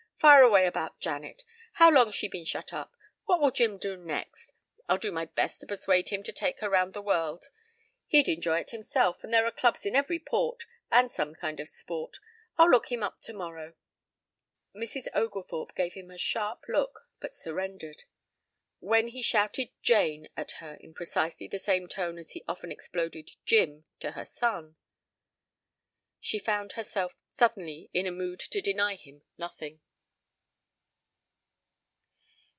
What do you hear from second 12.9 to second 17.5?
him up tomorrow." Mrs. Oglethorpe gave him a sharp look but